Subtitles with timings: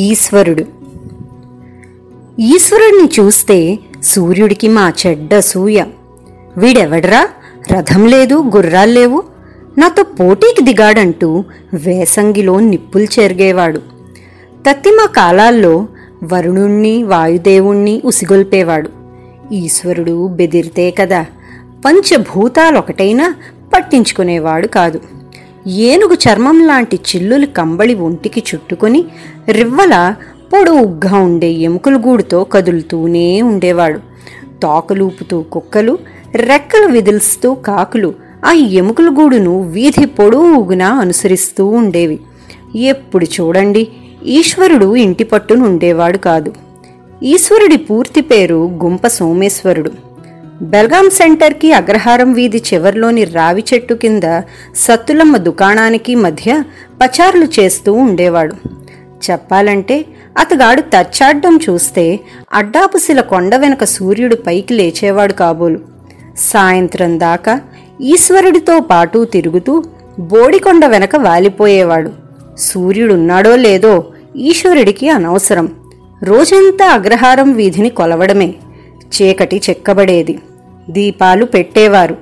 [0.00, 0.64] ఈశ్వరుడు.
[2.40, 5.84] ఈశ్వరుడిని చూస్తే సూర్యుడికి మా చెడ్డ సూయ.
[6.56, 7.28] వీడెవడరా?
[7.72, 9.22] రథం లేదు గుర్రాలు లేవు.
[9.78, 11.44] నాతో పోటీకి దిగాడంటూ
[11.74, 13.78] వేసంగిలో నిప్పులు చెరిగేవాడు.
[14.68, 15.86] తత్తిమ కాలాల్లో
[16.32, 18.90] వరుణుణ్ణి వాయుదేవుణ్ణి ఉసిగొల్పేవాడు.
[19.52, 21.26] ఈశ్వరుడు బెదిరితే కదా
[21.84, 23.34] పంచభూతాలొకటైనా
[23.74, 25.00] పట్టించుకునేవాడు కాదు.
[25.66, 29.04] ఏనుగు చర్మం లాంటి చిల్లులు కంబళి ఒంటికి చుట్టుకొని
[29.48, 30.14] రివ్వల
[30.52, 33.98] పొడవుగ్గా ఉండే ఎముకల గూడుతో కదులుతూనే ఉండేవాడు.
[34.62, 35.98] తోకలూపుతూ కుక్కలు
[36.34, 38.14] రెక్కలు విదిల్స్తూ కాకులు
[38.46, 42.20] ఆ ఎముకల గూడును వీధి పొడవుగునా అనుసరిస్తూ ఉండేవి.
[42.76, 43.88] ఎప్పుడు చూడండి
[44.26, 46.52] ఈశ్వరుడు ఇంటి పట్టునుండేవాడు కాదు.
[47.22, 50.09] ఈశ్వరుడి పూర్తి పేరు గుంప సోమేశ్వరుడు.
[50.62, 54.40] బెల్గాం సెంటర్కి అగ్రహారం వీధి చివర్లోని రావి చెట్టు కింద
[54.76, 56.62] సత్తులమ్మ దుకాణానికి మధ్య
[57.02, 58.54] పచారులు చేస్తూ ఉండేవాడు.
[59.30, 60.04] చెప్పాలంటే
[60.38, 62.20] అతగాడు తచ్చాడ్డం చూస్తే
[62.52, 65.78] అడ్డాపుసిల కొండ వెనక సూర్యుడు పైకి లేచేవాడు కాబోలు.
[66.38, 67.60] సాయంత్రం దాకా
[68.00, 69.84] ఈశ్వరుడితో పాటు తిరుగుతూ
[70.18, 72.10] బోడికొండ వెనక వాలిపోయేవాడు.
[72.58, 74.04] సూర్యుడున్నాడో లేదో
[74.36, 75.68] ఈశ్వరుడికి అనవసరం.
[76.22, 78.54] రోజంతా అగ్రహారం వీధిని కొలవడమే.
[79.14, 80.38] చీకటి చెక్కబడేది.
[80.90, 82.16] దీపాలు పెట్టేవారు.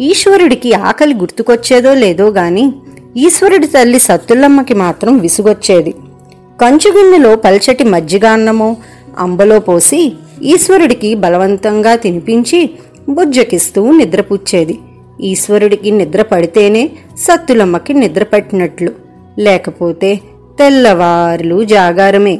[0.00, 2.72] ఈశ్వరుడికి ఆకలి గుర్తుకొచ్చేదో లేదో గాని
[3.16, 5.94] ఈశ్వరుడి తల్లి సత్తులమ్మకి మాత్రం విసుగొచ్చేది.
[6.60, 8.76] కంచుగిన్నెలో పల్చటి మజ్జిగాన్నమో
[9.18, 12.70] అంబలో పోసి ఈశ్వరుడికి బలవంతంగా తినిపించి
[13.08, 14.78] బుజ్జకిస్తూ నిద్రపుచ్చేది.
[15.20, 18.92] ఈశ్వరుడికి నిద్ర పడితేనే సత్తులమ్మకి నిద్ర పట్టినట్లు
[19.38, 20.20] లేకపోతే
[20.58, 22.38] తెల్లవారులు జాగారమే.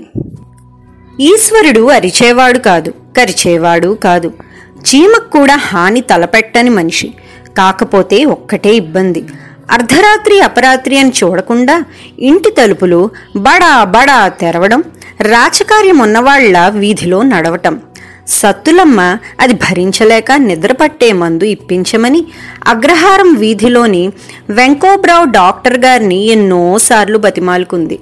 [1.20, 4.32] ఈశ్వరుడు అరిచేవాడు కాదు కరిచేవాడు కాదు.
[4.80, 7.14] చీమకు కూడా హాని తలపెట్టని మనిషి.
[7.58, 9.24] కాకపోతే ఒక్కటే ఇబ్బంది.
[9.70, 11.84] అర్ధరాత్రి అపరాత్రి అని చూడకుండా
[12.18, 14.84] ఇంటి తలుపులు బడా బడా తెరవడం
[15.20, 17.80] రాచకార్యం ఉన్నవాళ్ళ వీధిలో నడవటం.
[18.28, 22.26] సత్తులమ్మ అది భరించలేక నిద్రపట్టే మందు ఇప్పించమని
[22.66, 24.12] అగ్రహారం వీధిలోని
[24.50, 28.00] వెంకోబ్రావు డాక్టర్ గారిని ఎన్నోసార్లు బతిమాలుకుంది.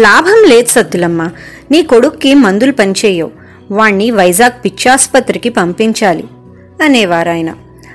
[0.00, 1.30] లాభం లేదు సత్తులమ్మ.
[1.70, 3.37] నీ కొడుక్కి మందులు పనిచేయవు.
[3.70, 6.24] వాణ్ణి వైజాగ్ పిచ్చాసుపత్రికి పంపించాలి
[6.82, 7.54] అనేవారాయన.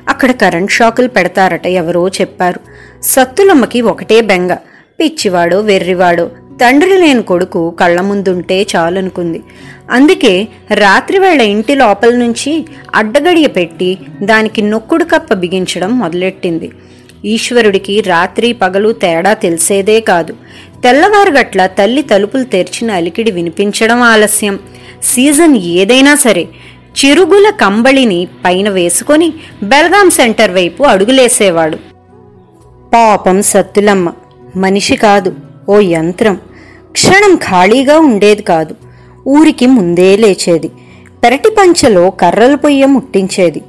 [0.09, 2.59] అక్కడ కరెంట్ షాకులు పెడతారట ఎవరో చెప్పారు.
[3.03, 4.53] సత్తులమ్మకి ఒకటే బెంగ.
[4.99, 9.41] పిచ్చివాడో వెర్రివాడో తండ్రి లేని కొడుకు కళ్ళ ముందుంటే చాలనుకుంది.
[9.91, 16.71] అందుకే రాత్రివేళ ఇంటి లోపల నుంచి అడ్డగడియ పెట్టి దానికి నొక్కుడు కప్ప బిగించడం మొదలెట్టింది.
[17.25, 20.33] ఈశ్వరుడికి రాత్రి పగలు తేడా తెలిసేదే కాదు.
[20.83, 24.59] తెల్లవారుగట్ల తల్లి తలుపులు తెరిచిన అలికిడి వినిపించడం ఆలస్యం.
[25.03, 26.47] సీజన్ ఏదైనా సరే
[27.05, 29.33] చిరుగుల కంబళిని పైన వేసుకొని
[29.63, 31.77] బెల్గాం సెంటర్ వైపు అడుగులేసేవాడు.
[32.93, 34.11] పాపం సత్తులమ్మ
[34.55, 35.35] మనిషి కాదు
[35.69, 36.39] ఓ యంత్రం.
[36.91, 38.75] క్షణం ఖాళీగా ఉండేది కాదు.
[39.27, 40.71] ఊరికి ముందే లేచేది.
[41.23, 43.61] పెరటి పంచెలో కర్రలు పొయ్య ముట్టించేది.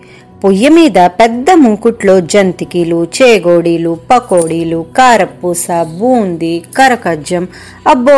[0.45, 5.67] పొయ్య మీద పెద్ద ముంకుట్లో జంతికీలు చేగోడీలు పకోడీలు కారపూస
[5.99, 7.49] బూందీ కరకజ్జం.
[7.89, 8.13] అబ్బో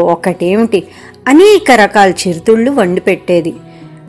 [0.00, 0.84] ఒకటేమిటి?
[1.28, 3.54] అనేక రకాల చిరుతుళ్ళు వండి పెట్టేది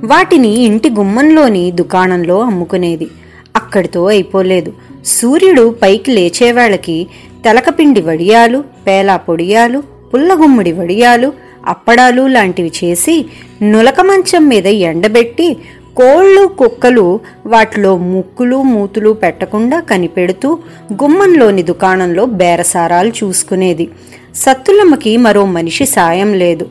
[0.04, 3.08] వాటిని ఇంటి గుమ్మంలోని దుకాణంలో అమ్ముకునేది.
[3.56, 4.74] అక్కడితో అయిపోలేదు.
[5.06, 7.08] సూర్యుడు పైకి లేచేవాళ్ళకి
[7.46, 11.34] తెలకపిండి వడియాలు పేలా పొడియాలు పుల్లగుమ్ముడి వడియాలు
[11.66, 13.26] అప్పడాలు లాంటివి చేసి
[13.62, 15.58] నులక మంచం మీద ఎండబెట్టి
[15.98, 20.60] కోళ్ళు కుక్కలు వాటిలో ముక్కులు మూతులు పెట్టకుండా కనిపెడుతూ
[20.94, 23.90] గుమ్మంలోని దుకాణంలో బేరసారాలు చూసుకునేది.
[24.36, 26.68] సత్తులమ్మకి మరో మనిషి సాయం లేదు.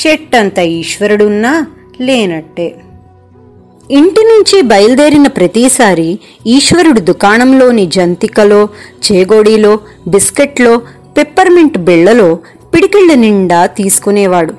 [0.00, 1.66] చెట్టంత ఈశ్వరుడున్నా
[2.00, 2.74] లేనట్టే.
[3.90, 8.68] ఇంటి నుంచి బయలుదేరిన ప్రతిసారి ఈశ్వరుడు దుకాణంలోని జంతికలో
[9.12, 10.82] చేగోడీలో బిస్కెట్లో
[11.18, 12.38] పిప్పర్మింట్ బిళ్ళలో
[12.74, 14.54] పిడికిళ్ళ నిండా తీసుకునేవాడు.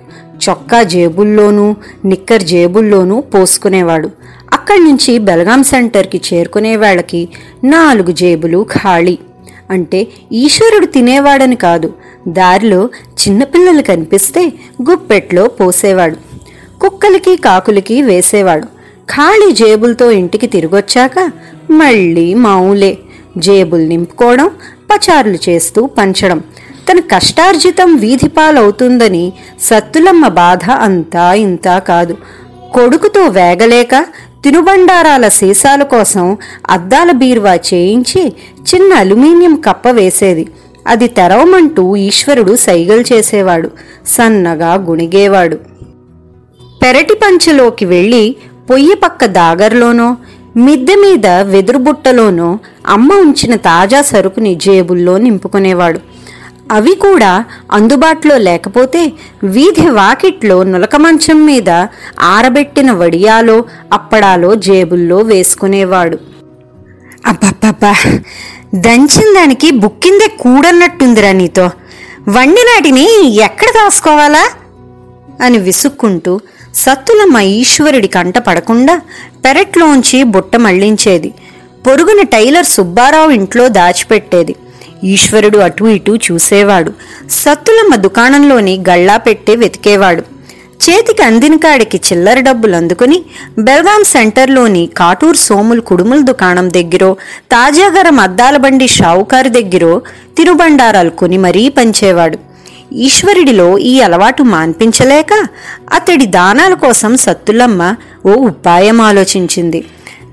[0.50, 4.10] చొక్కా జేబుల్లోనూ నిక్కర్ జేబుల్లోనూ పోసుకునేవాడు.
[4.54, 7.30] అక్కడి నుంచి బెలగాం సెంటర్కి చేరుకునే వాళ్ళకి
[7.64, 9.18] నాలుగు జేబులు ఖాళీ.
[9.70, 11.94] అంటే ఈశ్వరుడు తినేవాడని కాదు
[12.28, 14.54] దారిలో చిన్నపిల్లలు కనిపిస్తే
[14.92, 16.16] గుప్పెట్లో పోసేవాడు.
[16.80, 18.66] కుక్కలకి కాకులకి వేసేవాడు.
[19.10, 21.32] ఖాళీ జేబులతో ఇంటికి తిరిగొచ్చాక
[21.72, 22.98] మళ్ళీ మామూలే
[23.38, 24.52] జేబులు నింపుకోవడం
[24.92, 26.40] పచారులు చేస్తూ పంచడం.
[26.92, 32.18] తన కష్టార్జితం వీధి పాలవుతుందని సత్తులమ్మ బాధ అంతా ఇంతా కాదు.
[32.74, 34.06] కొడుకుతో వేగలేక
[34.44, 36.38] తినుబండారాల సీసాల కోసం
[36.70, 38.34] అద్దాల బీరువా చేయించి
[38.76, 40.48] చిన్న అల్యూమినియం కప్ప వేసేది.
[40.88, 43.72] అది తెరవమంటూ ఈశ్వరుడు సైగలు చేసేవాడు
[44.08, 45.56] సన్నగా గుణిగేవాడు.
[46.84, 48.36] పెరటి పంచలోకి వెళ్ళి
[48.70, 50.18] పొయ్యి పక్క దాగర్లోనో
[50.58, 56.00] మిద్దె మీద వెదురుబుట్టలోనో అమ్మ ఉంచిన తాజా సరుకుని జేబుల్లో నింపుకునేవాడు.
[56.72, 59.12] అవి కూడా అందుబాటులో లేకపోతే
[59.44, 61.70] వీధి వాకిట్లో నులక మంచం మీద
[62.20, 63.64] ఆరబెట్టిన వడియాలో
[63.94, 66.18] అప్పడాలో జేబుల్లో వేసుకునేవాడు.
[67.26, 67.96] అబ్బబ్బబ్బా!
[68.76, 71.70] దంచిన దానికి బుక్కిందే కూడన్నట్టుందిరా నీతో.
[72.30, 74.50] వండినాటిని ఎక్కడ దాసుకోవాలా
[75.42, 76.40] అని విసుక్కుంటూ
[76.76, 79.02] సత్తులమ్మ ఈశ్వరుడి కంట పడకుండా
[79.46, 81.34] పెరట్లోంచి బుట్ట మళ్ళించేది.
[81.88, 84.56] పొరుగున టైలర్ సుబ్బారావు ఇంట్లో దాచిపెట్టేది.
[85.04, 86.94] ఈశ్వరుడు అటు ఇటు చూసేవాడు.
[87.30, 90.24] సత్తులమ్మ దుకాణంలోని గళ్ళా పెట్టే వెతికేవాడు.
[90.84, 93.18] చేతికి అందిన కాడికి చిల్లర డబ్బులు అందుకుని
[93.60, 97.18] బెల్గాం సెంటర్లోని కాటూర్ సోముల్ కుడుముల దుకాణం దగ్గరో
[97.52, 100.02] తాజాగరం అద్దాల బండి షావుకారు దగ్గరో
[100.38, 102.38] తిరుబండారాలు కొని మరీ పంచేవాడు.
[102.94, 105.34] ఈశ్వరుడిలో ఈ అలవాటు మాన్పించలేక
[105.94, 107.96] అతడి దానాల కోసం సత్తులమ్మ
[108.26, 109.86] ఓ ఉపాయం ఆలోచించింది.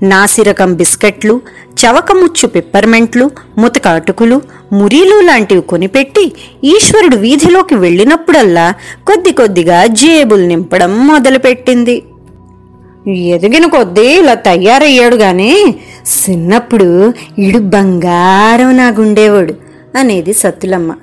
[0.03, 1.41] నాసిరకం బిస్కెట్లు
[1.85, 4.41] చవకముచ్చు పిప్పర్మెంట్లు ముతక అటుకులు
[4.73, 6.31] మురీలు లాంటివి కొనిపెట్టి
[6.63, 8.73] ఈశ్వరుడు వీధిలోకి వెళ్ళినప్పుడల్లా
[9.07, 12.03] కొద్ది కొద్దిగా జేబులు నింపడం మొదలుపెట్టింది.
[13.07, 15.75] ఎదిగిన కొద్దీ ఇలా తయారయ్యాడు కానీ
[16.05, 19.53] చిన్నప్పుడు ఇడు బంగారం నాగుండేవాడు
[19.97, 20.95] అనేది సత్తులమ్మ.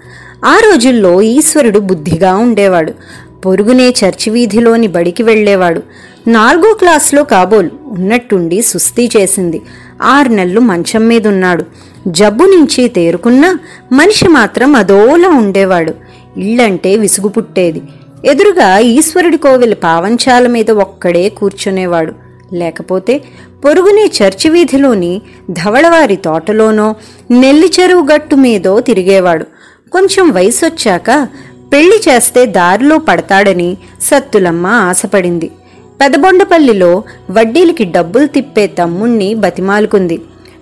[0.45, 2.93] ఆ రోజుల్లో ఈశ్వరుడు బుద్ధిగా ఉండేవాడు.
[3.41, 5.83] పొరుగునే చర్చి వీధిలోని బడికి వెళ్ళేవాడు.
[6.27, 9.63] నాలుగో క్లాసులో కాబోలు ఉన్నట్టుండి సుస్థి చేసింది.
[10.03, 11.65] ఆరు నెలలు మంచం మీద ఉన్నాడు
[12.09, 13.59] జబ్బు నుంచి తేరుకున్నా
[13.93, 15.95] మనిషి మాత్రం అదోలా ఉండేవాడు.
[16.41, 17.83] ఇల్లంటే విసుగు పుట్టేది.
[18.25, 22.13] ఎదురుగా ఈశ్వరుడి కోవిల పావంచాల మీద ఒక్కడే కూర్చునేవాడు.
[22.53, 23.25] లేకపోతే
[23.65, 26.95] పొరుగునే చర్చి వీధిలోని ధవళవారి తోటలోనో
[27.31, 29.47] నెల్లి చెరువు గట్టు మీదో తిరిగేవాడు.
[29.93, 31.29] కొంచెం వయసొచ్చాక
[31.73, 35.51] పెళ్ళి చేస్తే దారిలో పడతాడని సత్తులమ్మ ఆశపడింది.
[36.01, 40.21] పెదబొండపల్లిలో వడ్డీలకి డబ్బులు తిప్పే తమ్ముణ్ణి బతిమాలుకుంది.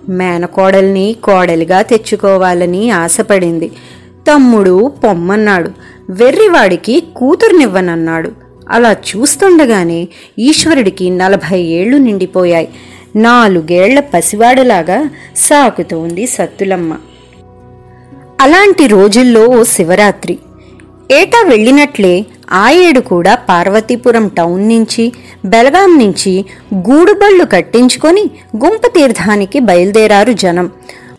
[0.09, 3.71] మేనకోడల్ని కోడలిగా తెచ్చుకోవాలని ఆశపడింది.
[4.31, 5.71] తమ్ముడు పొమ్మన్నాడు.
[6.09, 8.31] వెర్రివాడికి కూతుర్నివ్వనన్నాడు.
[8.69, 10.07] అలా చూస్తుండగానే
[10.39, 12.69] ఈశ్వరుడికి నలభై ఏళ్ళు నిండిపోయాయి.
[13.15, 16.97] నాలుగేళ్ళ పసివాడలాగా సాకుతోంది సత్తులమ్మ.
[18.41, 20.39] అలాంటి రోజుల్లో ఓ శివరాత్రి.
[21.11, 25.13] ఏటా వెళ్ళినట్లే ఆ ఏడు కూడా పార్వతీపురం టౌన్ నుంచి
[25.45, 30.71] బెలగాం నుంచి గూడుబళ్ళు కట్టించుకొని గుంప తీర్థానికి బయలుదేరారు జనం.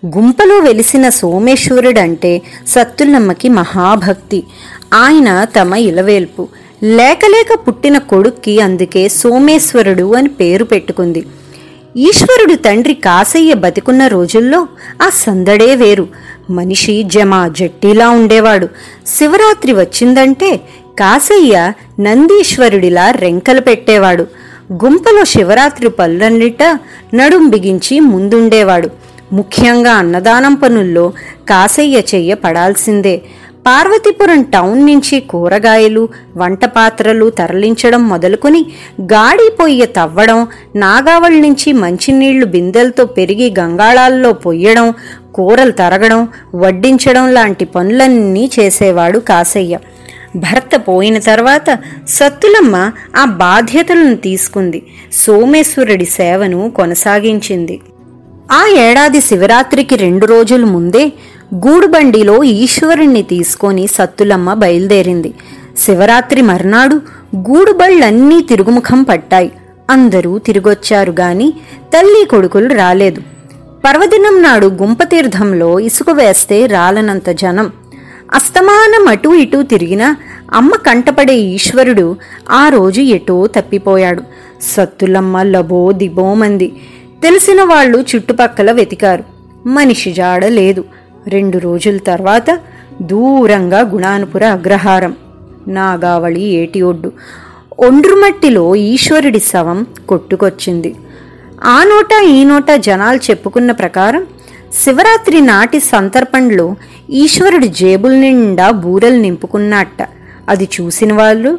[0.06, 4.44] గుంపలో వెలిసిన సోమేశ్వరుడంటే సత్తులమ్మకి మహాభక్తి.
[4.94, 6.48] ఆయన తమ ఇలవేల్పు.
[6.82, 11.26] లేకలేక పుట్టిన కొడుక్కి అందుకే సోమేశ్వరుడు అని పేరు పెట్టుకుంది.
[11.96, 14.69] ఈశ్వరుడు తండ్రి కాసయ్య బతికున్న రోజుల్లో
[15.02, 16.08] ఆ సందడే వేరు.
[16.50, 18.69] మనిషి జమా జట్టిలా ఉండేవాడు.
[19.06, 20.60] శివరాత్రి వచ్చిందంటే
[20.99, 24.27] కాసయ్య నందీశ్వరుడిలా రెంకలు పెట్టేవాడు.
[24.73, 26.62] గుంపలో శివరాత్రి పనులన్నిట
[27.15, 28.89] నడుం బిగించి ముందుండేవాడు.
[29.33, 31.12] ముఖ్యంగా అన్నదానం పనుల్లో
[31.49, 33.23] కాసయ్య చెయ్య పడాల్సిందే.
[33.67, 38.67] పార్వతీపురం టౌన్ నుంచి కూరగాయలు వంట పాత్రలు తరలించడం మొదలుకొని
[39.00, 40.47] గాడి పొయ్య తవ్వడం
[40.77, 44.95] నాగావళ్ నుంచి మంచినీళ్ళు బిందెలతో పెరిగి గంగాళాల్లో పొయ్యడం
[45.35, 49.77] కూరలు తరగడం వడ్డించడం లాంటి పనులన్నీ చేసేవాడు కాసయ్య.
[50.36, 51.78] భర్త పోయిన తర్వాత
[52.08, 54.86] సత్తులమ్మ ఆ బాధ్యతలను తీసుకుంది.
[55.12, 57.80] సోమేశ్వరుడి సేవను కొనసాగించింది.
[58.52, 61.12] ఆ ఏడాది శివరాత్రికి రెండు రోజుల ముందే
[61.54, 65.34] గూడుబండిలో ఈశ్వరుణ్ణి తీసుకొని సత్తులమ్మ బయలుదేరింది.
[65.78, 66.94] శివరాత్రి మర్నాడు
[67.37, 69.52] గూడుబళ్ళన్నీ తిరుగుముఖం పట్టాయి.
[69.90, 71.52] అందరూ తిరిగొచ్చారు గాని
[71.97, 73.23] తల్లి కొడుకులు రాలేదు.
[73.85, 77.73] పర్వదినం నాడు గుంపతీర్థంలో ఇసుక వేస్తే రాలనంత జనం.
[78.35, 80.16] అస్తమానం అటూ ఇటూ తిరిగినా
[80.54, 82.16] అమ్మ కంటపడే ఈశ్వరుడు
[82.50, 84.23] ఆ రోజు ఎటో తప్పిపోయాడు.
[84.62, 86.73] సత్తులమ్మ లబో దిబోమంది
[87.23, 89.25] తెలిసిన వాళ్ళు చుట్టుపక్కల వెతికారు.
[89.68, 90.85] మనిషి జాడ లేదు.
[91.28, 92.61] రెండు రోజుల తర్వాత
[93.02, 95.16] దూరంగా గుణానుపుర అగ్రహారం.
[95.68, 97.12] నాగావళి ఏటి ఒడ్డు.
[97.78, 100.97] ఒండ్రుమట్టిలో ఈశ్వరుడి శవం కొట్టుకొచ్చింది.
[101.64, 104.26] ఆ నోట ఈ నోట జనాలు చెప్పుకున్న ప్రకారం
[104.82, 106.76] శివరాత్రి నాటి సంతర్పణలో
[107.11, 110.09] ఈశ్వరుడు జేబుల నిండా బూరలు నింపుకున్నట్ట.
[110.49, 111.59] అది చూసిన వాళ్ళు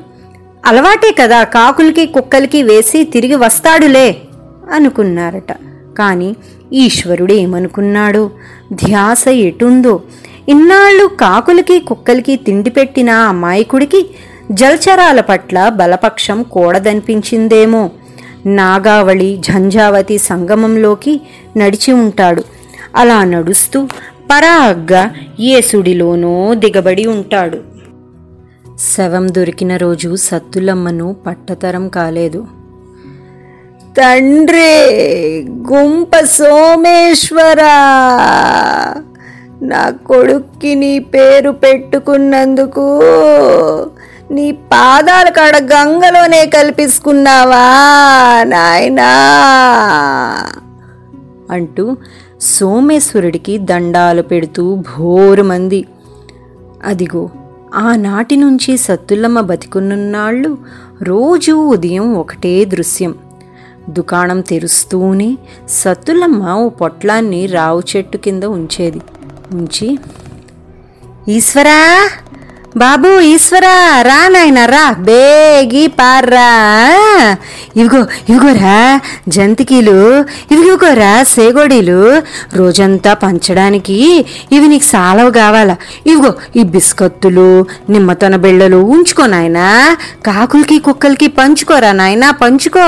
[0.66, 4.18] అలవాటే కదా కాకులకి కుక్కలకి వేసి తిరిగి వస్తాడులే
[4.74, 5.52] అనుకున్నారట.
[5.98, 6.36] కానీ
[6.74, 8.32] ఈశ్వరుడు ఏమనుకున్నాడు?
[8.74, 10.02] ధ్యాస ఎటుందో
[10.50, 14.10] ఇన్నాళ్ళు కాకులకి కుక్కలకి తిండి పెట్టిన అమాయకుడికి
[14.52, 17.90] జలచరాల పట్ల బలపక్షం కూడదనిపించిందేమో.
[18.46, 21.22] నాగావళి ఝంఝావతి సంగమంలోకి
[21.58, 22.44] నడిచి ఉంటాడు.
[22.96, 23.88] అలా నడుస్తూ
[24.30, 25.02] పరాగ్గా
[25.40, 27.60] ఏసుడిలోనో దిగబడి ఉంటాడు.
[28.86, 32.42] శవం దొరికిన రోజు సత్తులమ్మను పట్టతరం కాలేదు.
[33.98, 34.72] తండ్రి
[35.72, 37.62] గుంప సోమేశ్వర!
[39.62, 42.86] నా కొడుక్కి నీ పేరు పెట్టుకున్నందుకు
[44.32, 47.66] నీ పాదాల కాడ గంగలోనే కల్పించుకున్నావా
[48.44, 49.10] నాయనా!
[51.52, 51.86] అంటూ
[52.42, 55.86] సోమేశ్వరుడికి దండాలు పెడుతూ భోరుమంది.
[56.84, 57.30] అదిగో
[57.76, 60.58] ఆనాటి నుంచి సత్తులమ్మ బతికున్ననాళ్ళు
[61.02, 63.16] రోజూ ఉదయం ఒకటే దృశ్యం.
[63.90, 65.38] దుకాణం తెరుస్తూనే
[65.70, 69.02] సత్తులమ్మ ఓ పొట్లాన్ని రావు చెట్టు కింద ఉంచేది.
[69.54, 70.00] ఉంచి
[71.28, 71.80] ఈశ్వరా!
[72.78, 74.96] బాబు ఈశ్వరా రా నాయన రా.
[75.00, 76.50] బేగి పార్రా.
[77.76, 80.20] ఇవిగో ఇవిగోరా జంతికీలు
[80.52, 82.22] ఇవిగోరా సేగోడీలు.
[82.54, 85.76] రోజంతా పంచడానికి ఇవి నీకు సాలవు కావాలా?
[86.08, 89.98] ఇవిగో ఈ బిస్కత్తులు నిమ్మతన బిళ్ళలు ఉంచుకో నాయనా.
[90.26, 92.88] కాకులకి కుక్కలకి పంచుకోరా నాయనా పంచుకో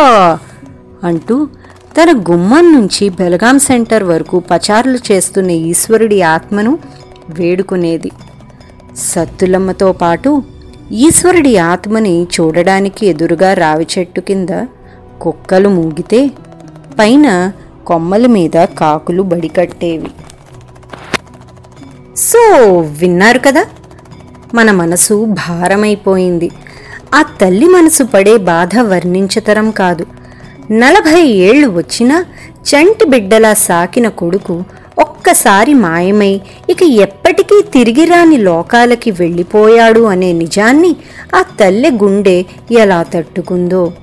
[1.08, 1.48] అంటూ
[1.98, 6.80] తన గుమ్మం నుంచి బెలగాం సెంటర్ వరకు పచారులు చేస్తున్న ఈశ్వరుడి ఆత్మను
[7.30, 8.12] వేడుకునేది.
[8.98, 10.44] సత్తులమ్మతో పాటు
[10.92, 14.66] ఈశ్వరుడి ఆత్మని చూడడానికి ఎదురుగా రావి చెట్టు కింద
[15.22, 16.32] కుక్కలు మూగితే
[17.00, 17.52] పైన
[17.88, 20.12] కొమ్మల మీద కాకులు బడికట్టేవి
[22.18, 22.40] సో
[22.80, 23.66] విన్నారు కదా?
[24.54, 26.52] మన మనసు భారమైపోయింది.
[27.16, 30.06] ఆ తల్లి మనసు పడే బాధ వర్ణించతరం కాదు.
[30.72, 32.26] నలభై ఏళ్ళు వచ్చినా
[32.62, 34.64] చంటి బిడ్డలా సాకిన కొడుకు
[35.00, 40.96] ఒక్కసారి మాయమై ఇక ఎప్పటికీ తిరిగి రాని లోకాలకి వెళ్ళిపోయాడు అనే నిజాన్ని
[41.36, 43.94] ఆ తల్లి గుండె ఎలా తట్టుకుందో.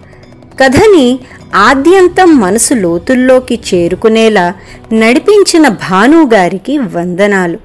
[0.62, 1.18] కథని
[1.54, 4.54] ఆద్యంతం మనసు లోతుల్లోకి చేరుకునేలా
[4.92, 7.59] నడిపించిన భానుగారికి వందనాలు.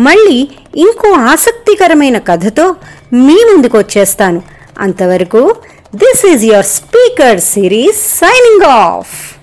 [0.00, 2.74] మళ్ళీ ఇంకో ఆసక్తికరమైన కథతో
[3.12, 4.42] మీ ముందుకు వచ్చేస్తాను
[4.78, 5.54] అంతవరకు
[5.94, 9.37] this is your speaker series signing off.